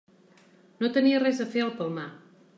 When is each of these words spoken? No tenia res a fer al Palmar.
No 0.85 0.91
tenia 0.95 1.21
res 1.25 1.43
a 1.47 1.49
fer 1.53 1.65
al 1.67 1.73
Palmar. 1.83 2.09